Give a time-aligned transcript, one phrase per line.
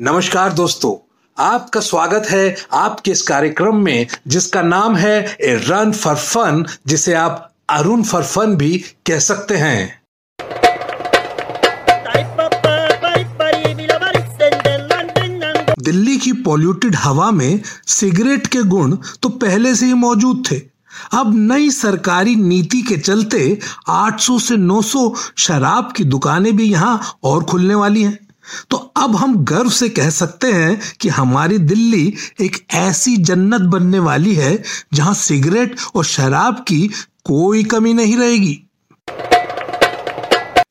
[0.00, 0.92] नमस्कार दोस्तों,
[1.36, 7.14] आपका स्वागत है आपके इस कार्यक्रम में, जिसका नाम है ए रन फॉर फन, जिसे
[7.14, 10.00] आप अरुण फॉर फन भी कह सकते हैं।
[15.80, 20.60] दिल्ली की पॉल्यूटेड हवा में सिगरेट के गुण तो पहले से ही मौजूद थे।
[21.12, 23.58] अब नई सरकारी नीति के चलते
[23.88, 28.18] 800 से 900 शराब की दुकानें भी यहाँ और खुलने वाली हैं।
[28.70, 33.98] तो अब हम गर्व से कह सकते हैं कि हमारी दिल्ली एक ऐसी जन्नत बनने
[33.98, 34.62] वाली है
[34.94, 36.86] जहाँ सिगरेट और शराब की
[37.24, 38.60] कोई कमी नहीं रहेगी।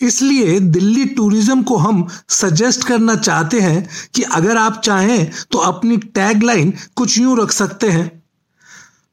[0.00, 5.96] इसलिए दिल्ली टूरिज़्म को हम सजेस्ट करना चाहते हैं कि अगर आप चाहें तो अपनी
[5.96, 8.10] टैगलाइन कुछ यूँ रख सकते हैं।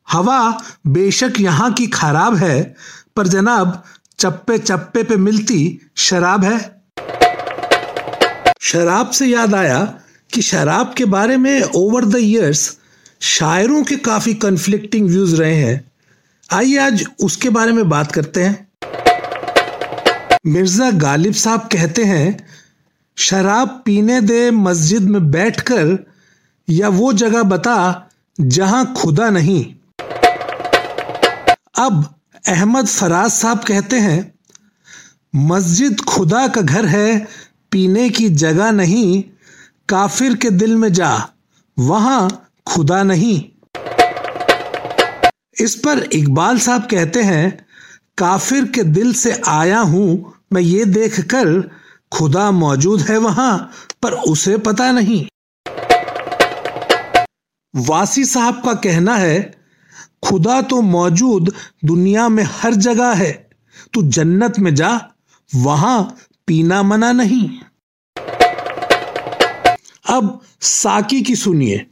[0.08, 0.58] हवा
[0.88, 2.76] बेशक यहाँ की खराब है,
[3.16, 3.84] पर जनाब
[4.20, 6.75] चप्पे चप्पे पे मिलती शराब है।
[8.66, 9.80] शराब से याद आया
[10.34, 12.77] कि शराब के बारे में ओवर द इयर्स
[13.21, 15.91] शायरों के काफ़ी कन्फ्लिक्टिंग व्यूज़ रहे हैं।
[16.49, 18.68] आइए आज उसके बारे में बात करते हैं।
[20.46, 22.48] मिर्ज़ा गालिब साहब कहते हैं,
[23.18, 25.98] शराब पीने दे मस्जिद में बैठकर
[26.70, 27.77] या वो जगह बता
[28.41, 29.63] जहाँ खुदा नहीं।
[31.80, 32.04] अब
[32.48, 34.34] अहमद फराज साहब कहते हैं,
[35.36, 37.27] मस्जिद खुदा का घर है
[37.76, 39.23] पीने की जगह नहीं,
[39.90, 41.29] काफिर के दिल में जा,
[41.79, 43.43] वहाँ खुदा नहीं।
[45.62, 47.65] इस पर इकबाल साहब कहते हैं,
[48.18, 51.71] काफिर के दिल से आया हूँ, मैं ये देखकर
[52.12, 53.71] खुदा मौजूद है वहाँ,
[54.03, 55.26] पर उसे पता नहीं।
[57.73, 59.55] वासी साहब का कहना है,
[60.23, 61.53] खुदा तो मौजूद
[61.85, 63.49] दुनिया में हर जगह है,
[63.93, 65.12] तू जन्नत में जा,
[65.56, 67.50] वहाँ पीना मना नहीं।
[70.06, 71.86] अब साकी की सुनिए।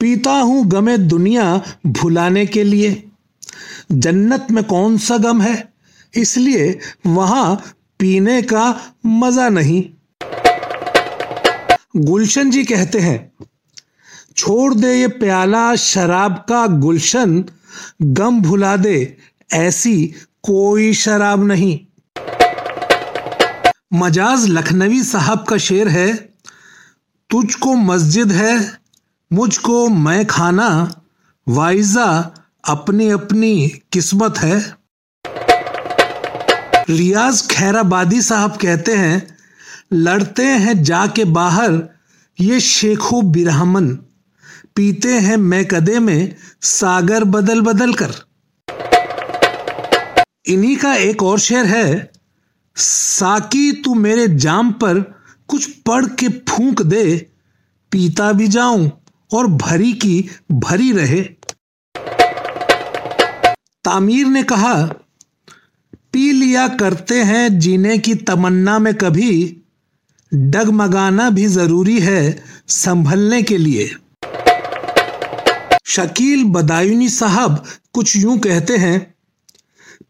[0.00, 3.02] पीता हूँ गमे दुनिया भुलाने के लिए।
[3.92, 5.72] जन्नत में कौन सा गम है?
[6.14, 7.56] इसलिए वहाँ
[8.00, 8.64] पीने का
[9.06, 9.82] मज़ा नहीं।
[11.96, 13.32] गुलशन जी कहते हैं,
[14.36, 17.44] छोड़ दे ये प्याला शराब का गुलशन,
[18.02, 19.16] गम भुला दे,
[19.50, 20.06] ऐसी
[20.44, 21.78] कोई शराब नहीं।
[23.94, 26.08] मजाज लखनवी साहब का शेर है
[27.30, 28.78] तुझको मस्जिद है,
[29.32, 30.68] मुझको मैं खाना,
[31.48, 34.58] वाइजा अपनी अपनी किस्मत है।
[36.90, 39.36] रियाज खैराबादी साहब कहते हैं,
[39.92, 41.82] लड़ते हैं जाके बाहर,
[42.40, 43.88] ये शेखो बिरहमन।
[44.76, 48.14] पीते हैं मैं कदे में सागर बदल बदल कर।
[50.46, 52.12] इन्हीं का एक और शेर है,
[52.76, 55.16] साकी तू मेरे जाम पर
[55.48, 57.16] कुछ पढ़ के फूंक दे,
[57.92, 58.90] पीता भी जाऊँ
[59.30, 61.22] और भरी की भरी रहे।
[63.84, 64.74] तामीर ने कहा,
[66.12, 69.62] पी लिया करते हैं जीने की तमन्ना में कभी,
[70.32, 73.90] डगमगाना भी ज़रूरी है संभलने के लिए।
[75.86, 77.64] शकील बदायूनी साहब
[77.94, 78.98] कुछ यूँ कहते हैं,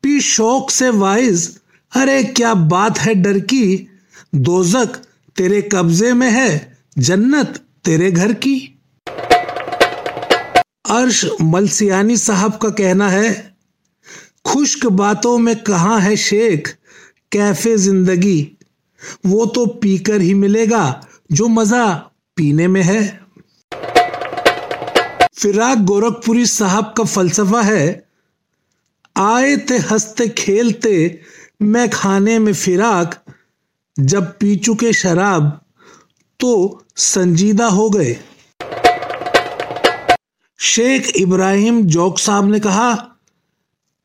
[0.03, 1.49] पी शौक से वाइज,
[1.93, 3.89] अरे क्या बात है डर की,
[4.35, 5.03] दोजक
[5.39, 8.57] तेरे कब्जे में है जन्नत तेरे घर की।
[10.91, 13.57] अर्श मलसियानी साहब का कहना है,
[14.45, 16.69] खुश्क बातों में कहा है शेख,
[17.33, 18.59] कैफ़े ज़िंदगी।
[19.27, 21.95] वो तो पीकर ही मिलेगा, जो मज़ा
[22.37, 23.03] पीने में है।
[25.39, 28.09] फिराक गोरखपुरी साहब का फलसफा है,
[29.17, 31.21] आए थे हँसते खेलते,
[31.63, 33.23] मैं खाने में फिराक
[33.97, 35.45] जब पी चुके शराब
[36.41, 38.17] तो संजीदा हो गए।
[40.59, 43.17] शेख इब्राहिम जोक साहब ने कहा,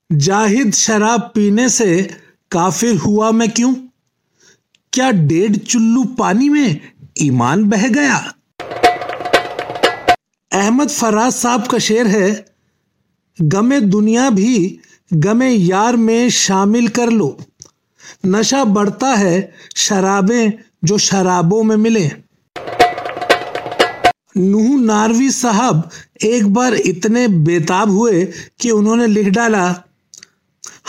[0.09, 2.17] जाहिद शराब पीने से
[2.51, 3.73] काफिर हुआ मैं क्यों?
[4.93, 6.79] क्या डेढ़ चुल्लू पानी में
[7.21, 8.17] ईमान बह गया?
[10.51, 12.45] अहमद फराज साहब का शेर है,
[13.39, 14.79] गमे दुनिया भी
[15.13, 17.37] गमे यार में शामिल कर लो।
[18.25, 20.51] नशा बढ़ता है, शराबें
[20.85, 22.09] जो शराबों में मिले।
[24.37, 25.89] नूह नारवी साहब
[26.23, 28.25] एक बार इतने बेताब हुए
[28.59, 29.83] कि उन्होंने लिख डाला,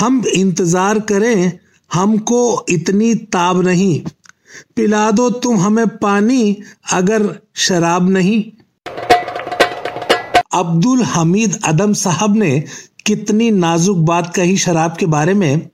[0.01, 1.59] हम इंतज़ार करें,
[1.91, 4.03] हमको इतनी ताब नहीं।
[4.77, 6.57] पिला दो तुम हमें पानी
[6.93, 8.43] अगर शराब नहीं।
[10.55, 12.59] अब्दुल हमीद अदम साहब ने
[13.07, 15.69] कितनी नाजुक बात कही शराब के बारे में।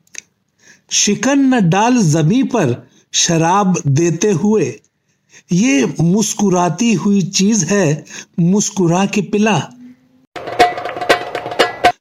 [0.90, 4.80] शिकन न डाल जमी पर शराब देते हुए।
[5.52, 8.04] ये मुस्कुराती हुई चीज़ है
[8.40, 9.70] मुस्कुरा के पिला।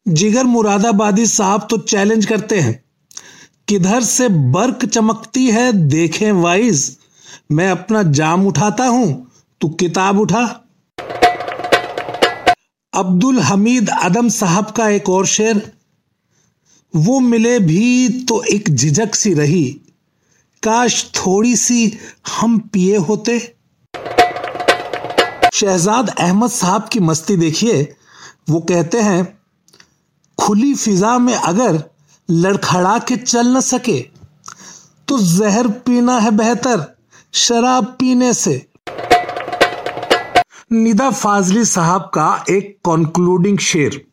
[0.08, 2.84] जिगर मुरादाबादी साहब तो चैलेंज करते हैं।
[3.68, 6.98] किधर से बर्क चमकती है देखें वाइज।
[7.52, 9.32] मैं अपना जाम उठाता हूँ,
[9.62, 10.64] तू किताब उठा।
[12.94, 15.77] अब्दुल हमीद अदम साहब का एक और शेर।
[16.94, 19.66] वो मिले भी तो एक झिझक सी रही।
[20.64, 21.98] काश थोड़ी सी
[22.40, 23.40] हम पिए होते।
[25.54, 27.96] शहजाद अहमद साहब की मस्ती देखिए,
[28.50, 29.38] वो कहते हैं,
[30.38, 31.84] खुली फिजा में अगर
[32.30, 34.00] लड़खड़ा के चल न सके
[35.08, 36.86] तो जहर पीना है बेहतर,
[37.34, 38.66] शराब पीने से।
[40.72, 44.07] निदा फाजली साहब का एक कंक्लूडिंग शेर।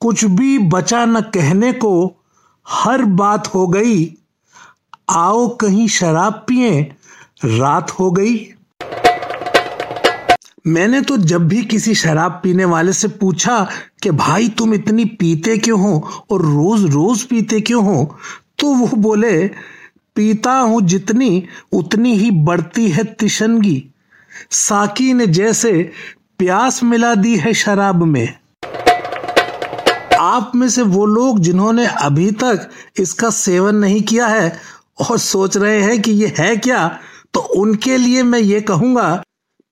[0.00, 1.92] कुछ भी बचा न कहने को
[2.66, 4.04] हर बात हो गई।
[5.10, 6.80] आओ कहीं शराब पिए,
[7.44, 8.36] रात हो गई।
[10.66, 13.58] मैंने तो जब भी किसी शराब पीने वाले से पूछा
[14.02, 18.04] कि भाई तुम इतनी पीते क्यों हो और रोज रोज पीते क्यों हो
[18.58, 19.46] तो वो बोले,
[20.16, 23.84] पीता हूँ जितनी, उतनी ही बढ़ती है तिशनगी
[24.50, 25.72] साकी ने जैसे
[26.38, 28.38] प्यास मिला दी है शराब में।
[30.20, 32.68] आप में से वो लोग जिन्होंने अभी तक
[33.00, 34.60] इसका सेवन नहीं किया है
[35.00, 36.88] और सोच रहे हैं कि ये है क्या
[37.34, 39.22] तो उनके लिए मैं ये कहूँगा,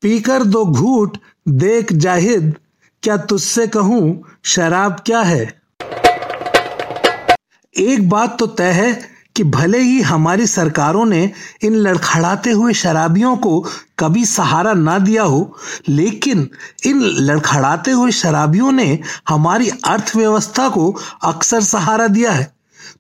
[0.02, 1.17] पीकर दो घूट,
[1.49, 2.55] देख जाहिद,
[3.02, 5.44] क्या तुझसे कहूँ, शराब क्या है?
[7.75, 8.93] एक बात तो तय है
[9.36, 11.31] कि भले ही हमारी सरकारों ने
[11.62, 13.60] इन लड़खड़ाते हुए शराबियों को
[13.98, 15.56] कभी सहारा ना दिया हो,
[15.88, 16.48] लेकिन
[16.86, 18.98] इन लड़खड़ाते हुए शराबियों ने
[19.28, 20.90] हमारी अर्थव्यवस्था को
[21.25, 22.52] अक्सर सहारा दिया है।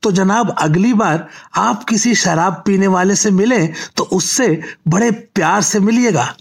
[0.02, 1.26] तो जनाब, अगली बार
[1.56, 4.48] आप किसी शराब पीने वाले से मिलें तो उससे
[4.88, 6.32] बड़े प्यार से मिलिएगा।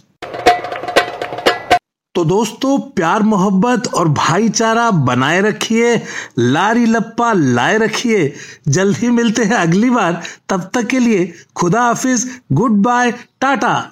[2.15, 6.01] तो दोस्तों, प्यार, मोहब्बत और भाईचारा बनाए रखिए,
[6.39, 8.33] लारी लप्पा लाए रखिए।
[8.67, 13.91] जल्द ही मिलते हैं अगली बार। तब तक के लिए खुदा हाफिज, गुड बाय, टाटा।